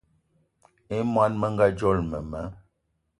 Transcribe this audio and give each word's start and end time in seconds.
I 0.97 1.01
món 1.11 1.31
menga 1.41 1.67
dzolo 1.77 2.03
mema 2.11 2.41